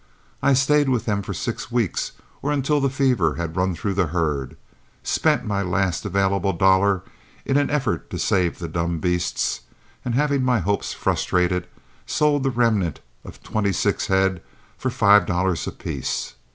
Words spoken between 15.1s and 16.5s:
dollars apiece.